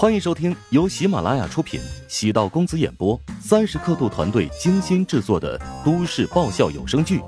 [0.00, 7.18] 欢迎收听由喜马拉雅出品、喜道公子演播、三十刻度团队精心制作的都市爆笑有声剧《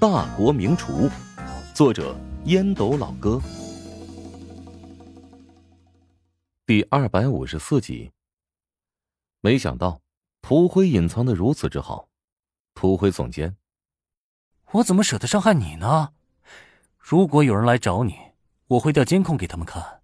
[0.00, 1.08] 大国名厨》，
[1.72, 3.40] 作者烟斗老哥，
[6.66, 8.10] 第二百五十四集。
[9.40, 10.00] 没想到
[10.42, 12.08] 涂辉隐藏的如此之好，
[12.74, 13.54] 涂辉总监，
[14.72, 16.10] 我怎么舍得伤害你呢？
[16.98, 18.16] 如果有人来找你，
[18.66, 19.95] 我会调监控给他们看。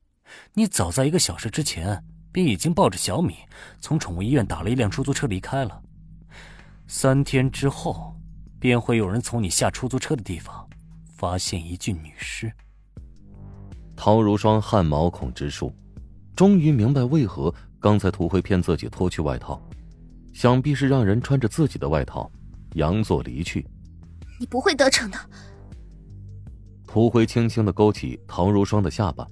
[0.55, 3.37] 你早在一个小时之前便已经抱着小米
[3.81, 5.83] 从宠物医院打了一辆出租车离开了。
[6.87, 8.15] 三天之后，
[8.59, 10.69] 便会有人从你下出租车的地方
[11.17, 12.53] 发现一具女尸。
[13.97, 15.73] 陶如霜汗毛孔直竖，
[16.35, 19.63] 终于明白为何刚才涂辉骗自己脱去外套，
[20.33, 22.31] 想必是让人穿着自己的外套，
[22.75, 23.67] 佯作离去。
[24.41, 25.19] 你不会得逞的。
[26.87, 29.27] 涂辉轻轻的勾起陶如霜的下巴。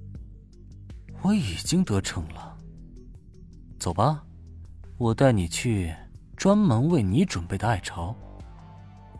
[1.30, 2.56] 我已经得逞了。
[3.78, 4.20] 走吧，
[4.98, 5.94] 我带你去
[6.36, 8.12] 专门为你准备的爱巢。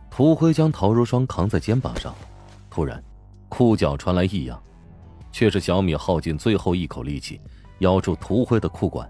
[0.09, 2.13] 涂辉将陶如霜扛在肩膀上，
[2.69, 3.01] 突然，
[3.47, 4.61] 裤脚传来异样，
[5.31, 7.39] 却是小米耗尽最后一口力气，
[7.79, 9.09] 咬住涂辉的裤管。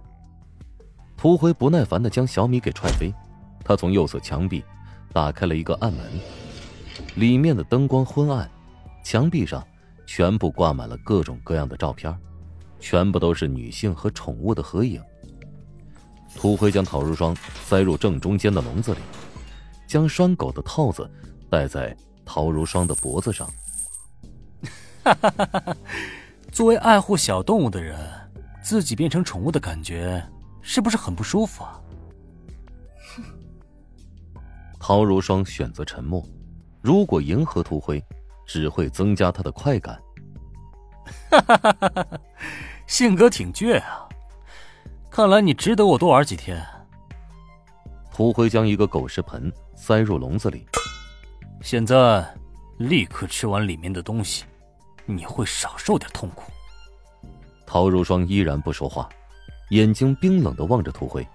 [1.17, 3.11] 涂辉不耐烦的将小米给踹飞，
[3.65, 4.63] 他从右侧墙壁
[5.11, 6.05] 打开了一个暗门，
[7.15, 8.47] 里面的灯光昏暗，
[9.03, 9.67] 墙壁上
[10.05, 12.15] 全部挂满了各种各样的照片。
[12.81, 15.01] 全部都是女性和宠物的合影。
[16.35, 18.99] 涂辉将陶如霜塞入正中间的笼子里，
[19.87, 21.09] 将拴狗的套子
[21.49, 23.47] 戴在陶如霜的脖子上。
[25.03, 25.77] 哈哈哈哈！
[26.51, 27.97] 作为爱护小动物的人，
[28.63, 30.23] 自己变成宠物的感觉
[30.61, 31.79] 是不是很不舒服啊？
[34.79, 36.25] 陶如霜选择沉默。
[36.81, 38.03] 如果迎合涂辉，
[38.47, 40.01] 只会增加他的快感。
[41.29, 42.19] 哈哈哈哈哈！
[42.91, 44.05] 性格挺倔啊，
[45.09, 46.61] 看来你值得我多玩几天。
[48.13, 50.67] 涂辉将一个狗食盆塞入笼子里，
[51.61, 52.21] 现在
[52.77, 54.43] 立刻吃完里面的东西，
[55.05, 56.51] 你会少受点痛苦。
[57.65, 59.07] 陶如霜依然不说话，
[59.69, 61.25] 眼睛冰冷的望着涂辉。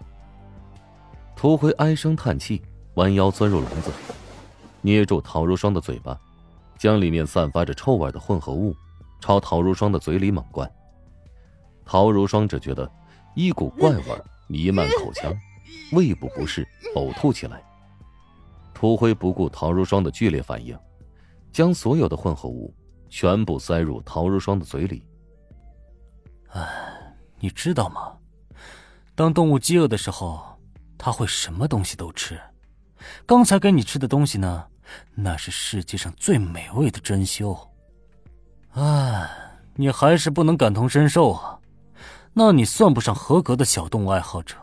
[1.35, 2.61] 涂辉唉声叹气，
[2.97, 3.91] 弯腰钻入笼子，
[4.83, 6.21] 捏住陶如霜的嘴巴，
[6.77, 8.77] 将里面散发着臭味的混合物
[9.23, 10.71] 朝陶如霜的嘴里猛灌。
[11.87, 12.91] 陶如霜只觉得
[13.37, 14.05] 一股怪味
[14.49, 15.33] 弥漫口腔，
[15.93, 16.67] 胃部不适，
[16.97, 17.63] 呕吐起来。
[18.75, 20.77] 涂辉不顾陶如霜的剧烈反应，
[21.53, 22.75] 将所有的混合物
[23.09, 25.07] 全部塞入陶如霜的嘴里。
[26.49, 26.69] 哎，
[27.39, 28.13] 你知道吗？
[29.15, 30.45] 当动物饥饿的时候，
[30.99, 32.39] 它会什么东西都吃。
[33.25, 34.67] 刚才给你吃的东西呢？
[35.15, 37.59] 那是世界上最美味的珍馐。
[38.73, 39.29] 哎，
[39.75, 41.59] 你还是不能感同身受啊！
[42.39, 44.59] 那你算不上合格的小动物爱好者。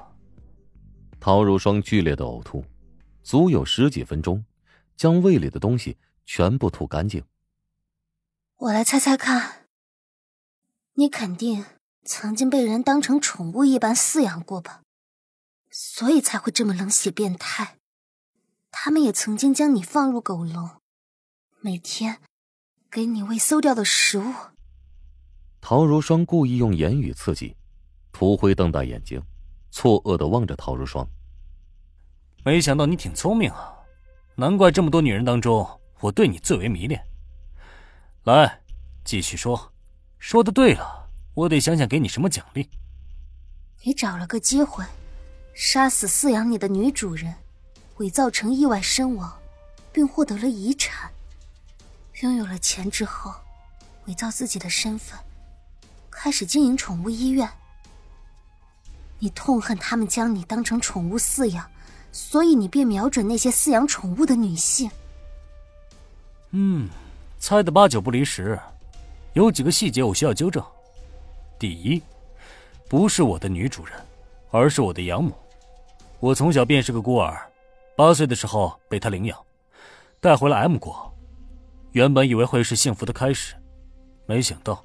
[1.20, 2.64] 陶如霜剧烈的呕吐，
[3.24, 4.46] 足有十几分钟，
[4.96, 7.26] 将胃里的东西全部吐干净。
[8.58, 9.66] 我来猜猜看，
[10.94, 11.66] 你肯定
[12.06, 14.84] 曾经被人当成宠物一般饲养过吧？
[15.72, 17.80] 所以才会这么冷血变态。
[18.70, 20.70] 他们也曾经将你放入狗笼，
[21.60, 22.20] 每天
[22.92, 24.32] 给你喂馊掉的食物。
[25.60, 27.56] 陶如霜故意用言语刺激。
[28.14, 29.22] 涂辉瞪大眼睛，
[29.72, 31.06] 错愕的望着陶如霜。
[32.46, 33.74] 没想到你挺聪明啊，
[34.36, 35.68] 难怪这么多女人当中，
[36.00, 37.04] 我对你最为迷恋。
[38.24, 38.62] 来，
[39.04, 39.74] 继续说，
[40.20, 42.70] 说的对了，我得想想给你什么奖励。
[43.82, 44.86] 你找了个机会，
[45.56, 47.34] 杀死饲养你的女主人，
[47.98, 49.38] 伪造成意外身亡，
[49.92, 51.12] 并获得了遗产。
[52.22, 53.34] 拥有了钱之后，
[54.06, 55.20] 伪造自己的身份，
[56.12, 57.50] 开始经营宠物医院。
[59.24, 61.66] 你痛恨他们将你当成宠物饲养，
[62.12, 64.92] 所以你便瞄准那些饲养宠物的女性。
[66.52, 66.90] 嗯，
[67.40, 68.60] 猜的八九不离十，
[69.32, 70.62] 有几个细节我需要纠正。
[71.58, 72.04] 第一，
[72.90, 73.98] 不是我的女主人，
[74.52, 75.34] 而是我的养母。
[76.20, 77.50] 我从小便是个孤儿，
[77.96, 79.40] 八岁的时候被她领养，
[80.20, 81.10] 带回了 M 国。
[81.94, 83.56] 原本以为会是幸福的开始，
[84.26, 84.84] 没想到，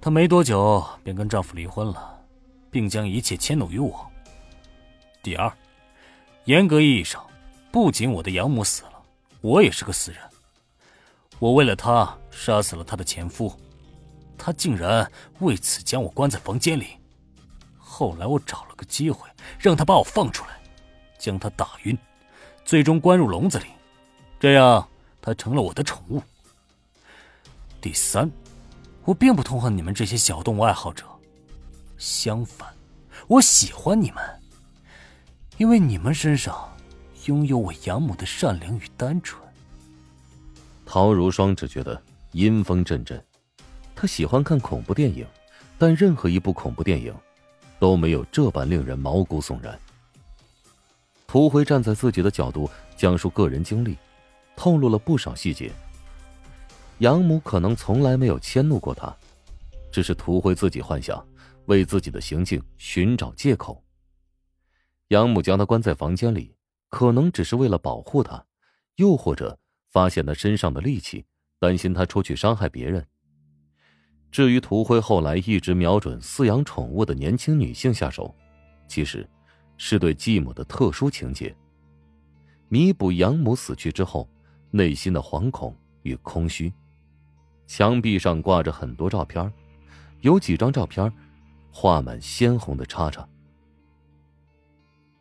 [0.00, 2.17] 她没多久便跟丈夫离婚了。
[2.70, 4.10] 并将一切迁怒于我。
[5.22, 5.52] 第二，
[6.44, 7.24] 严格意义上，
[7.70, 9.02] 不仅我的养母死了，
[9.40, 10.20] 我也是个死人。
[11.38, 13.54] 我为了她杀死了她的前夫，
[14.36, 15.10] 她竟然
[15.40, 16.96] 为此将我关在房间里。
[17.76, 19.28] 后来我找了个机会，
[19.58, 20.60] 让她把我放出来，
[21.18, 21.98] 将她打晕，
[22.64, 23.66] 最终关入笼子里，
[24.38, 24.88] 这样
[25.20, 26.22] 她成了我的宠物。
[27.80, 28.30] 第三，
[29.04, 31.04] 我并不痛恨你们这些小动物爱好者。
[31.98, 32.72] 相反，
[33.26, 34.22] 我喜欢你们，
[35.56, 36.56] 因为你们身上
[37.26, 39.42] 拥有我养母的善良与单纯。
[40.86, 42.00] 陶如霜只觉得
[42.32, 43.22] 阴风阵阵，
[43.96, 45.26] 他喜欢看恐怖电影，
[45.76, 47.12] 但任何一部恐怖电影
[47.80, 49.78] 都没有这般令人毛骨悚然。
[51.26, 53.98] 涂辉站在自己的角度讲述个人经历，
[54.56, 55.70] 透露了不少细节。
[56.98, 59.14] 养母可能从来没有迁怒过他，
[59.92, 61.22] 只是涂辉自己幻想，
[61.68, 63.82] 为自己的行径寻找借口。
[65.08, 66.54] 养母将他关在房间里，
[66.90, 68.44] 可能只是为了保护他，
[68.96, 71.24] 又或者发现他身上的戾气，
[71.58, 73.06] 担心他出去伤害别人。
[74.30, 78.34] 至于涂辉后来一直瞄准饲养宠物的年轻女性下手，
[78.86, 79.26] 其实。
[79.80, 81.54] 是对继母的特殊情节，
[82.68, 84.28] 弥补养母死去之后
[84.72, 85.72] 内心的惶恐
[86.02, 86.72] 与空虚。
[87.68, 89.52] 墙壁上挂着很多照片，
[90.22, 91.12] 有几张照片
[91.80, 93.24] 画满鲜红的叉叉。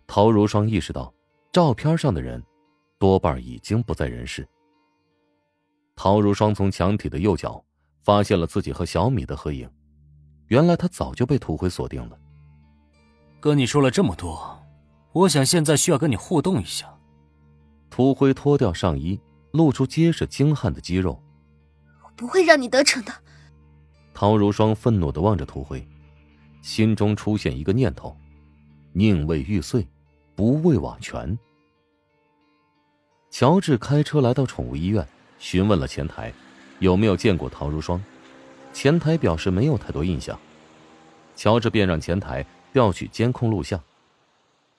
[0.07, 1.13] 陶如霜意识到，
[1.51, 2.44] 照片上的人
[2.98, 4.48] 多半已经不在人世。
[5.95, 7.63] 陶如霜从墙体的右角
[8.01, 9.69] 发现了自己和小米的合影，
[10.48, 12.18] 原来他早就被涂灰锁定了。
[13.39, 14.60] 跟，你说了这么多，
[15.12, 16.92] 我想现在需要跟你互动一下。
[17.92, 19.21] 涂灰脱掉上衣，
[19.51, 21.21] 露出结实精悍的肌肉。
[22.03, 23.13] 我不会让你得逞的。
[24.12, 25.88] 陶如霜愤怒的望着涂灰，
[26.68, 28.14] 心中出现一个念头：
[28.92, 29.88] 宁为玉碎，
[30.36, 31.40] 不为瓦全。
[33.30, 35.08] 乔治开车来到宠物医院，
[35.40, 36.34] 询问了前台
[36.80, 38.04] 有没有见过陶如霜。
[38.74, 40.38] 前台表示没有太多印象。
[41.38, 42.46] 乔治便让前台。
[42.74, 43.81] 调取监控录像，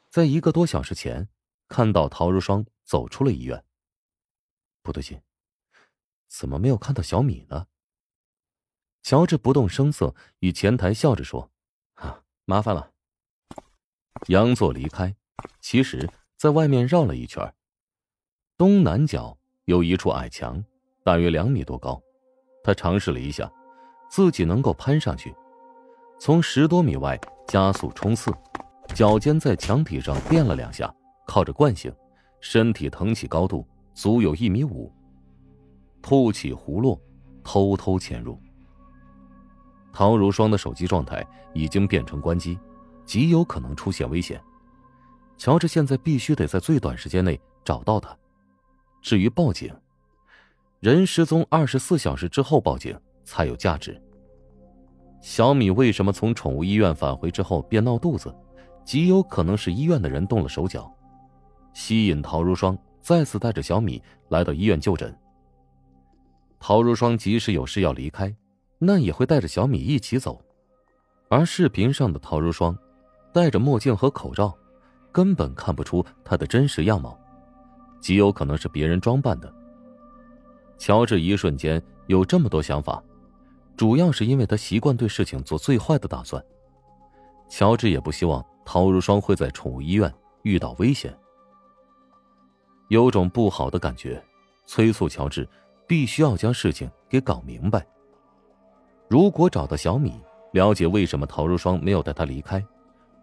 [0.09, 1.27] 在一个多小时前，
[1.67, 3.65] 看到陶如霜走出了医院。
[4.83, 5.21] 不对劲，
[6.29, 7.67] 怎么没有看到小米呢？
[9.03, 11.51] 乔治不动声色，与前台笑着说：“，
[12.49, 12.91] 麻烦了。”
[14.29, 15.15] 杨座离开，
[15.61, 16.09] 其实
[16.39, 17.55] 在外面绕了一圈，
[18.57, 19.37] 东南角
[19.67, 20.65] 有一处矮墙，
[21.05, 22.03] 大约两米多高。
[22.65, 23.53] 他尝试了一下，
[24.11, 25.35] 自己能够攀上去。
[26.19, 28.33] 从十多米外加速冲刺，
[28.95, 30.93] 脚尖在墙体上垫了两下，
[31.27, 31.95] 靠着惯性，
[32.41, 34.91] 身体腾起高度足有一米五，
[36.01, 36.99] 吐起胡落，
[37.45, 38.41] 偷偷潜入。
[39.93, 42.59] 陶如霜的手机状态已经变成关机，
[43.05, 44.41] 极有可能出现危险。
[45.37, 48.17] 乔治现在必须得在最短时间内找到他。
[49.01, 49.75] 至于报警，
[50.81, 54.01] 人失踪二十四小时之后报警才有价值。
[55.21, 58.35] 小米为什么从宠物医院返回之后便闹肚子？
[58.85, 60.91] 极有可能是医院的人动了手脚，
[61.75, 65.15] 吸引陶如霜再次带着小米来到医院就诊。
[66.59, 68.35] 陶如霜即使有事要离开，
[68.79, 70.41] 那也会带着小米一起走。
[71.29, 72.77] 而视频上的陶如霜，
[73.33, 74.57] 戴着墨镜和口罩，
[75.13, 77.19] 根本看不出她的真实样貌，
[78.01, 79.53] 极有可能是别人装扮的。
[80.79, 83.03] 乔治一瞬间有这么多想法。
[83.77, 86.45] 主要是因为他习惯对事情做最坏的打算。
[87.49, 91.17] 乔治也不希望陶如霜会在宠物医院遇到危险，
[92.89, 94.21] 有种不好的感觉，
[94.67, 95.49] 催促乔治
[95.87, 97.87] 必须要将事情给搞明白。
[99.09, 100.21] 如果找到小米，
[100.53, 102.63] 了解为什么陶如霜没有带他离开，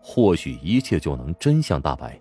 [0.02, 2.20] 或许一切就能真相大白。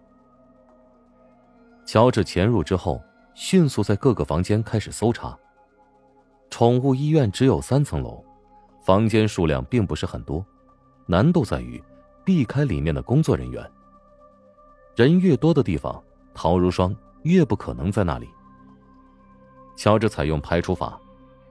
[1.86, 3.02] 乔治潜入之后，
[3.34, 5.36] 迅速在各个房间开始搜查。
[6.50, 8.22] 宠物医院只有三层楼，
[8.84, 10.44] 房间数量并不是很多，
[11.06, 11.82] 难度在于
[12.22, 13.70] 避开里面的工作人员。
[14.94, 16.02] 人越多的地方，
[16.34, 18.28] 陶如霜越不可能在那里。
[19.74, 21.00] 乔治采用排除法，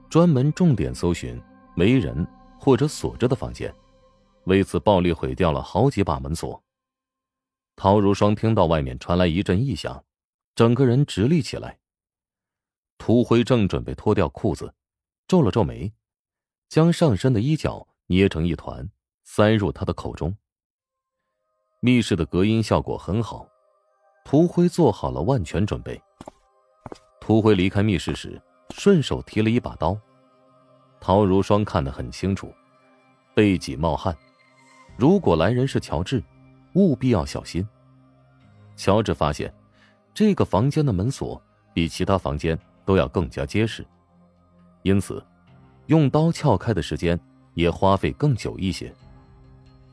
[0.10, 1.41] 专门重点搜寻
[1.75, 2.25] 没人
[2.60, 3.74] 或者锁着的房间，
[4.46, 6.62] 为此暴力毁掉了好几把门锁。
[7.75, 10.03] 陶如霜听到外面传来一阵异响，
[10.56, 11.80] 整个人直立起来。
[12.98, 14.74] 涂辉正准备脱掉裤子。
[15.25, 15.92] 皱了皱眉，
[16.70, 18.88] 将上身的衣角捏成一团，
[19.24, 20.36] 塞入他的口中。
[21.80, 23.48] 密室的隔音效果很好，
[24.25, 26.00] 涂辉做好了万全准备。
[27.20, 28.39] 涂辉离开密室时，
[28.72, 29.98] 顺手提了一把刀。
[31.05, 32.53] 陶如霜看得很清楚，
[33.36, 34.15] 背脊冒汗。
[34.95, 36.24] 如果来人是乔治，
[36.75, 37.67] 务必要小心。
[38.77, 39.53] 乔治发现，
[40.13, 41.41] 这个房间的门锁
[41.74, 43.86] 比其他房间都要更加结实。
[44.83, 45.22] 因此，
[45.88, 47.19] 用刀撬开的时间
[47.53, 48.89] 也花费更久一些。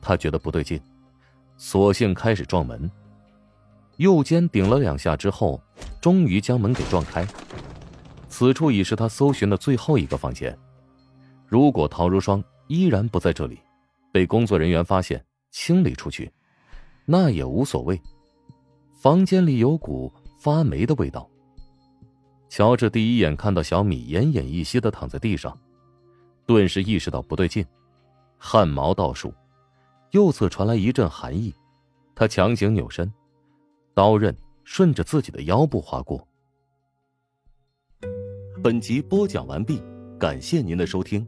[0.01, 0.81] 他觉得不对劲，
[1.57, 2.89] 索性开始撞门。
[3.97, 5.61] 右肩顶了两下之后，
[5.99, 7.27] 终于将门给撞开。
[8.29, 10.57] 此处已是他搜寻的最后一个房间。
[11.51, 13.59] 如果陶如霜依然不在这里，
[14.09, 16.31] 被工作人员发现，清理出去，
[17.03, 18.01] 那也无所谓。
[18.93, 21.29] 房间里有股发霉的味道。
[22.47, 25.59] 乔治第一眼看到小米奄奄一息的躺在地上，
[26.45, 27.65] 顿时意识到不对劲，
[28.37, 29.33] 汗毛倒竖，
[30.11, 31.53] 右侧传来一阵寒意。
[32.15, 33.11] 他强行扭身，
[33.93, 36.25] 刀刃顺着自己的腰部划过。
[38.63, 39.83] 本集播讲完毕，
[40.17, 41.27] 感谢您的收听。